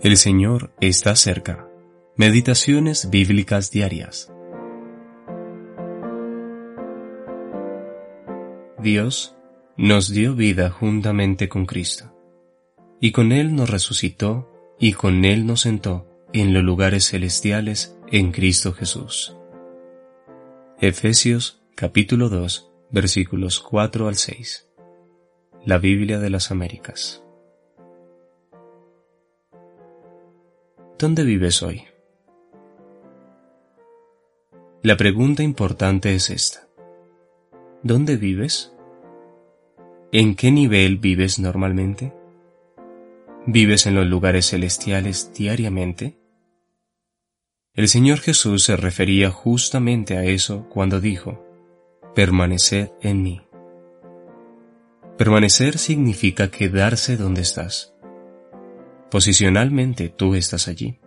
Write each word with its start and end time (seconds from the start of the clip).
El 0.00 0.16
Señor 0.16 0.70
está 0.80 1.16
cerca. 1.16 1.68
Meditaciones 2.14 3.10
bíblicas 3.10 3.72
diarias. 3.72 4.32
Dios 8.78 9.34
nos 9.76 10.08
dio 10.08 10.36
vida 10.36 10.70
juntamente 10.70 11.48
con 11.48 11.66
Cristo, 11.66 12.16
y 13.00 13.10
con 13.10 13.32
Él 13.32 13.56
nos 13.56 13.70
resucitó 13.70 14.76
y 14.78 14.92
con 14.92 15.24
Él 15.24 15.46
nos 15.46 15.62
sentó 15.62 16.06
en 16.32 16.54
los 16.54 16.62
lugares 16.62 17.08
celestiales 17.08 17.98
en 18.12 18.30
Cristo 18.30 18.72
Jesús. 18.74 19.36
Efesios 20.80 21.60
capítulo 21.74 22.28
2 22.28 22.70
versículos 22.92 23.58
4 23.58 24.06
al 24.06 24.14
6. 24.14 24.68
La 25.64 25.78
Biblia 25.78 26.20
de 26.20 26.30
las 26.30 26.52
Américas. 26.52 27.24
¿Dónde 30.98 31.22
vives 31.22 31.62
hoy? 31.62 31.84
La 34.82 34.96
pregunta 34.96 35.44
importante 35.44 36.12
es 36.12 36.28
esta. 36.28 36.66
¿Dónde 37.84 38.16
vives? 38.16 38.72
¿En 40.10 40.34
qué 40.34 40.50
nivel 40.50 40.96
vives 40.96 41.38
normalmente? 41.38 42.12
¿Vives 43.46 43.86
en 43.86 43.94
los 43.94 44.08
lugares 44.08 44.50
celestiales 44.50 45.32
diariamente? 45.32 46.18
El 47.74 47.86
Señor 47.86 48.18
Jesús 48.18 48.64
se 48.64 48.76
refería 48.76 49.30
justamente 49.30 50.16
a 50.16 50.24
eso 50.24 50.68
cuando 50.68 51.00
dijo, 51.00 51.46
permaneced 52.16 52.90
en 53.02 53.22
mí. 53.22 53.42
Permanecer 55.16 55.78
significa 55.78 56.50
quedarse 56.50 57.16
donde 57.16 57.42
estás 57.42 57.94
Posicionalmente 59.10 60.10
tú 60.10 60.34
estás 60.34 60.68
allí. 60.68 61.00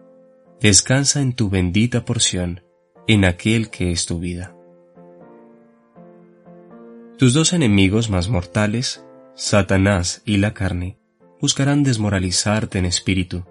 Descansa 0.59 1.21
en 1.21 1.33
tu 1.33 1.49
bendita 1.49 2.03
porción, 2.03 2.63
en 3.07 3.25
aquel 3.25 3.69
que 3.69 3.91
es 3.91 4.07
tu 4.07 4.19
vida. 4.19 4.55
Tus 7.17 7.33
dos 7.35 7.53
enemigos 7.53 8.09
más 8.09 8.27
mortales, 8.27 9.05
Satanás 9.35 10.23
y 10.25 10.37
la 10.37 10.55
carne, 10.55 10.97
buscarán 11.39 11.83
desmoralizarte 11.83 12.79
en 12.79 12.85
espíritu, 12.85 13.45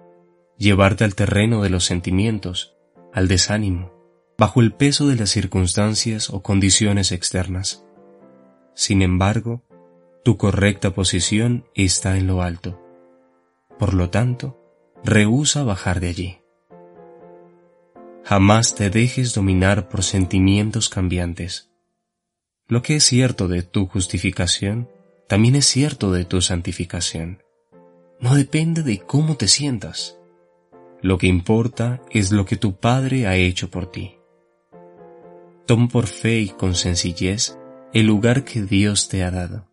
llevarte 0.57 1.05
al 1.05 1.15
terreno 1.15 1.61
de 1.61 1.69
los 1.69 1.85
sentimientos, 1.85 2.75
al 3.13 3.29
desánimo, 3.29 3.93
bajo 4.37 4.59
el 4.59 4.73
peso 4.73 5.07
de 5.07 5.15
las 5.15 5.29
circunstancias 5.29 6.29
o 6.29 6.43
condiciones 6.43 7.13
externas. 7.13 7.85
Sin 8.73 9.01
embargo, 9.01 9.63
tu 10.25 10.35
correcta 10.35 10.91
posición 10.91 11.65
está 11.73 12.17
en 12.17 12.27
lo 12.27 12.41
alto 12.41 12.81
por 13.77 13.93
lo 13.93 14.09
tanto, 14.09 14.57
rehúsa 15.03 15.63
bajar 15.63 15.99
de 15.99 16.07
allí. 16.07 16.37
Jamás 18.23 18.75
te 18.75 18.89
dejes 18.89 19.33
dominar 19.33 19.89
por 19.89 20.03
sentimientos 20.03 20.89
cambiantes. 20.89 21.69
Lo 22.67 22.81
que 22.81 22.97
es 22.97 23.03
cierto 23.03 23.47
de 23.47 23.63
tu 23.63 23.87
justificación, 23.87 24.89
también 25.27 25.55
es 25.55 25.65
cierto 25.65 26.11
de 26.11 26.25
tu 26.25 26.41
santificación. 26.41 27.43
No 28.19 28.35
depende 28.35 28.83
de 28.83 28.99
cómo 28.99 29.35
te 29.35 29.47
sientas. 29.47 30.17
Lo 31.01 31.17
que 31.17 31.27
importa 31.27 32.01
es 32.11 32.31
lo 32.31 32.45
que 32.45 32.57
tu 32.57 32.75
Padre 32.75 33.25
ha 33.27 33.35
hecho 33.35 33.71
por 33.71 33.91
ti. 33.91 34.17
Toma 35.65 35.87
por 35.87 36.07
fe 36.07 36.39
y 36.39 36.49
con 36.49 36.75
sencillez 36.75 37.57
el 37.93 38.05
lugar 38.05 38.43
que 38.43 38.61
Dios 38.61 39.09
te 39.09 39.23
ha 39.23 39.31
dado, 39.31 39.67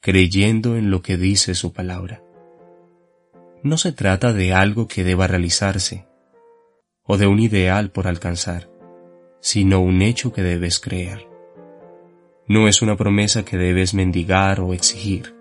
creyendo 0.00 0.76
en 0.76 0.90
lo 0.90 1.00
que 1.00 1.16
dice 1.16 1.54
su 1.54 1.72
palabra 1.72 2.22
no 3.62 3.76
se 3.78 3.92
trata 3.92 4.32
de 4.32 4.52
algo 4.52 4.88
que 4.88 5.04
deba 5.04 5.26
realizarse 5.26 6.06
o 7.04 7.16
de 7.16 7.26
un 7.26 7.40
ideal 7.40 7.90
por 7.90 8.06
alcanzar, 8.06 8.70
sino 9.40 9.80
un 9.80 10.02
hecho 10.02 10.32
que 10.32 10.42
debes 10.42 10.78
creer. 10.78 11.26
No 12.46 12.68
es 12.68 12.82
una 12.82 12.96
promesa 12.96 13.44
que 13.44 13.56
debes 13.56 13.94
mendigar 13.94 14.60
o 14.60 14.74
exigir, 14.74 15.34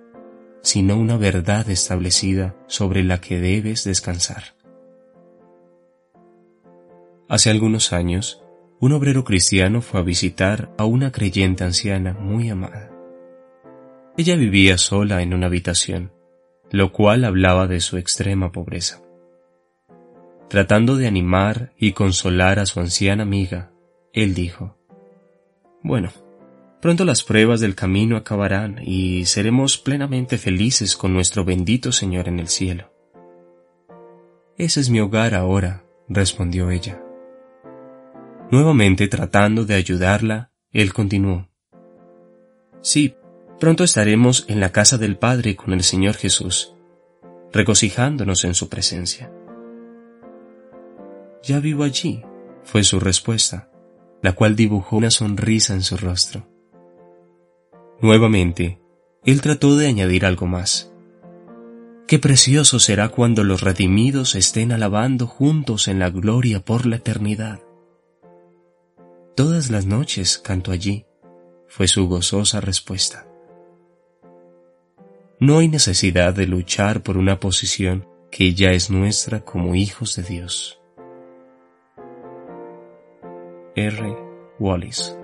sino 0.62 0.98
una 0.98 1.18
verdad 1.18 1.70
establecida 1.70 2.56
sobre 2.68 3.04
la 3.04 3.20
que 3.20 3.40
debes 3.40 3.84
descansar. 3.84 4.56
Hace 7.30 7.50
algunos 7.50 7.92
años, 7.92 8.42
un 8.80 8.94
obrero 8.94 9.26
cristiano 9.26 9.82
fue 9.82 10.00
a 10.00 10.04
visitar 10.04 10.74
a 10.78 10.86
una 10.86 11.12
creyente 11.12 11.66
anciana 11.66 12.14
muy 12.14 12.50
amada. 12.50 12.92
Ella 14.18 14.36
vivía 14.36 14.78
sola 14.78 15.22
en 15.22 15.34
una 15.34 15.48
habitación 15.48 16.17
lo 16.72 16.92
cual 16.92 17.26
hablaba 17.26 17.68
de 17.68 17.80
su 17.80 17.98
extrema 17.98 18.52
pobreza. 18.52 19.02
Tratando 20.50 20.96
de 20.96 21.08
animar 21.08 21.74
y 21.78 21.92
consolar 21.92 22.60
a 22.60 22.66
su 22.66 22.80
anciana 22.80 23.24
amiga, 23.24 23.72
él 24.14 24.34
dijo, 24.34 24.78
Bueno, 25.84 26.12
pronto 26.82 27.04
las 27.06 27.24
pruebas 27.24 27.60
del 27.60 27.76
camino 27.76 28.16
acabarán 28.16 28.80
y 28.84 29.26
seremos 29.26 29.78
plenamente 29.78 30.38
felices 30.38 30.96
con 30.96 31.14
nuestro 31.14 31.44
bendito 31.44 31.92
Señor 31.92 32.28
en 32.28 32.40
el 32.40 32.48
cielo. 32.48 32.92
Ese 34.58 34.80
es 34.80 34.90
mi 34.90 35.00
hogar 35.00 35.36
ahora, 35.36 35.84
respondió 36.08 36.72
ella. 36.72 37.02
Nuevamente 38.50 39.08
tratando 39.10 39.66
de 39.66 39.76
ayudarla, 39.76 40.52
él 40.72 40.94
continuó. 40.94 41.50
Sí, 42.82 43.16
Pronto 43.60 43.84
estaremos 43.84 44.46
en 44.48 44.60
la 44.60 44.72
casa 44.72 45.00
del 45.00 45.18
Padre 45.18 45.56
con 45.56 45.74
el 45.74 45.84
Señor 45.84 46.16
Jesús, 46.16 46.76
regocijándonos 47.52 48.44
en 48.44 48.54
su 48.54 48.70
presencia. 48.70 49.32
Ya 51.42 51.60
vivo 51.60 51.84
allí, 51.84 52.22
fue 52.64 52.84
su 52.84 53.00
respuesta, 53.00 53.72
la 54.22 54.34
cual 54.34 54.56
dibujó 54.56 54.98
una 54.98 55.10
sonrisa 55.10 55.74
en 55.74 55.82
su 55.82 55.98
rostro. 55.98 56.48
Nuevamente, 58.00 58.80
él 59.26 59.42
trató 59.42 59.76
de 59.76 59.88
añadir 59.88 60.26
algo 60.26 60.46
más. 60.46 60.94
Qué 62.08 62.20
precioso 62.20 62.80
será 62.80 63.10
cuando 63.10 63.44
los 63.44 63.62
redimidos 63.62 64.36
estén 64.36 64.72
alabando 64.72 65.26
juntos 65.26 65.88
en 65.88 65.98
la 65.98 66.12
gloria 66.12 66.64
por 66.64 66.86
la 66.86 66.98
eternidad. 66.98 67.60
Todas 69.36 69.72
las 69.72 69.86
noches 69.86 70.38
canto 70.38 70.72
allí, 70.72 71.06
fue 71.68 71.88
su 71.88 72.08
gozosa 72.08 72.62
respuesta. 72.62 73.27
No 75.40 75.60
hay 75.60 75.68
necesidad 75.68 76.34
de 76.34 76.48
luchar 76.48 77.04
por 77.04 77.18
una 77.18 77.40
posición 77.40 78.08
que 78.32 78.54
ya 78.54 78.72
es 78.72 78.90
nuestra 78.90 79.42
como 79.42 79.76
hijos 79.76 80.16
de 80.16 80.24
Dios. 80.24 80.80
R. 83.76 84.16
Wallis 84.60 85.17